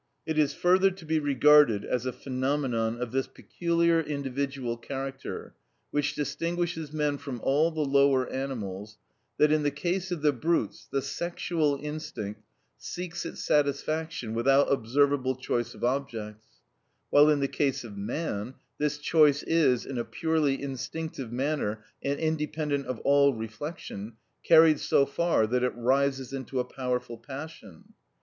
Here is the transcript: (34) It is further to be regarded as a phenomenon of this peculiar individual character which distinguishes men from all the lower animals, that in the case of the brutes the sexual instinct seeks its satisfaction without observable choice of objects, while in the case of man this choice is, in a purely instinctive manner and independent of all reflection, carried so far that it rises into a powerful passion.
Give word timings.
(34) 0.25 0.33
It 0.33 0.43
is 0.43 0.53
further 0.55 0.89
to 0.89 1.05
be 1.05 1.19
regarded 1.19 1.85
as 1.85 2.07
a 2.07 2.11
phenomenon 2.11 2.99
of 2.99 3.11
this 3.11 3.27
peculiar 3.27 3.99
individual 4.01 4.75
character 4.75 5.53
which 5.91 6.15
distinguishes 6.15 6.91
men 6.91 7.19
from 7.19 7.39
all 7.43 7.69
the 7.69 7.85
lower 7.85 8.27
animals, 8.27 8.97
that 9.37 9.51
in 9.51 9.61
the 9.61 9.69
case 9.69 10.09
of 10.09 10.23
the 10.23 10.33
brutes 10.33 10.87
the 10.91 11.03
sexual 11.03 11.77
instinct 11.79 12.41
seeks 12.79 13.27
its 13.27 13.43
satisfaction 13.43 14.33
without 14.33 14.73
observable 14.73 15.35
choice 15.35 15.75
of 15.75 15.83
objects, 15.83 16.47
while 17.11 17.29
in 17.29 17.39
the 17.39 17.47
case 17.47 17.83
of 17.83 17.95
man 17.95 18.55
this 18.79 18.97
choice 18.97 19.43
is, 19.43 19.85
in 19.85 19.99
a 19.99 20.03
purely 20.03 20.59
instinctive 20.59 21.31
manner 21.31 21.85
and 22.01 22.19
independent 22.19 22.87
of 22.87 22.97
all 23.01 23.35
reflection, 23.35 24.13
carried 24.41 24.79
so 24.79 25.05
far 25.05 25.45
that 25.45 25.63
it 25.63 25.75
rises 25.75 26.33
into 26.33 26.59
a 26.59 26.65
powerful 26.65 27.19
passion. 27.19 27.93